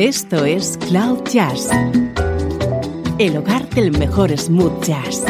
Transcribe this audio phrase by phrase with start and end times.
[0.00, 1.68] Esto es Cloud Jazz,
[3.18, 5.22] el hogar del mejor smooth jazz,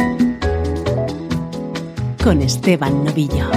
[2.22, 3.50] con Esteban Novillo.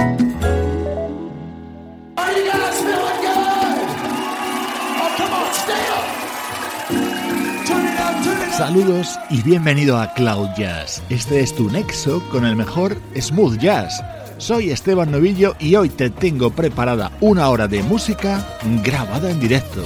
[8.50, 11.00] Saludos y bienvenido a Cloud Jazz.
[11.10, 14.02] Este es tu nexo con el mejor smooth jazz.
[14.38, 18.44] Soy Esteban Novillo y hoy te tengo preparada una hora de música
[18.82, 19.84] grabada en directo.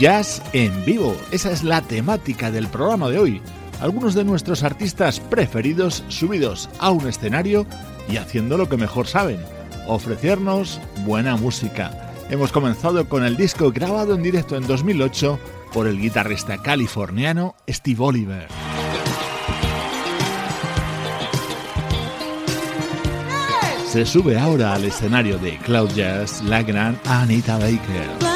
[0.00, 1.14] Jazz en vivo.
[1.30, 3.42] Esa es la temática del programa de hoy.
[3.82, 7.66] Algunos de nuestros artistas preferidos subidos a un escenario
[8.08, 9.38] y haciendo lo que mejor saben,
[9.86, 12.12] ofrecernos buena música.
[12.30, 15.38] Hemos comenzado con el disco grabado en directo en 2008
[15.70, 18.48] por el guitarrista californiano Steve Oliver.
[23.86, 28.29] Se sube ahora al escenario de Cloud Jazz la gran Anita Baker.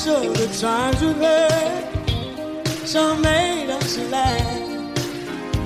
[0.00, 2.08] Flashbacks of the times we've had.
[2.86, 4.56] Some made us laugh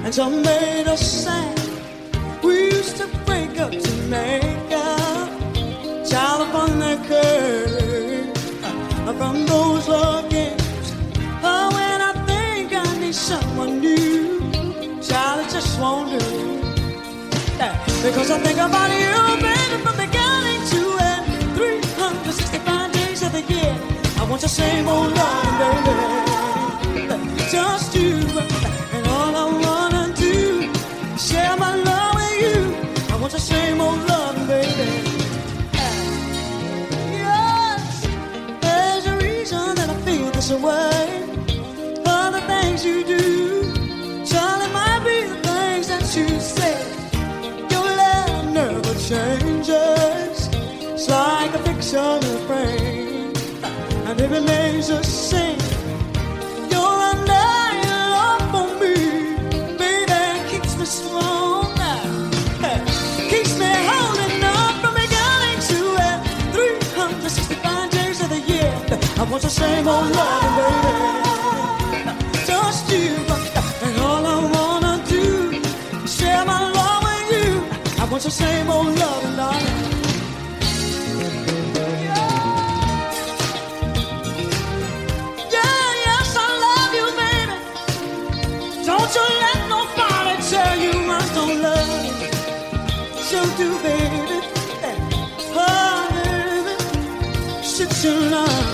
[0.04, 1.58] and some made us sad.
[2.42, 5.28] We used to break up to make up.
[6.08, 8.36] Child upon the curve
[9.18, 10.94] from those love games.
[11.40, 14.40] But when I think I need someone new,
[15.02, 16.60] child, it just won't do.
[18.02, 19.53] Because I think about you, baby,
[24.34, 25.94] want the same old love, baby.
[27.52, 28.16] Just you.
[28.94, 30.72] And all I wanna do,
[31.16, 32.58] share my love with you.
[33.12, 34.90] I want the same old love, baby.
[37.22, 38.08] Yes,
[38.60, 41.04] there's a reason that I feel this way.
[42.04, 43.24] For the things you do,
[44.30, 46.76] Charlie, might be the things that you say
[47.72, 50.48] Your love never changes.
[50.92, 52.33] It's like a frame,
[54.28, 55.58] the same.
[56.70, 57.46] You're under
[57.84, 58.94] your love for me,
[59.76, 61.74] baby, keeps me strong.
[63.28, 65.78] Keeps me holding on from beginning to
[66.08, 66.20] end.
[66.52, 68.72] 365 days of the year,
[69.18, 72.04] I want the same old love, baby.
[72.46, 73.16] Just you,
[73.86, 75.60] and all I wanna do,
[76.04, 77.50] is share my love with you.
[78.02, 79.83] I want the same old love, darling.
[98.04, 98.73] Should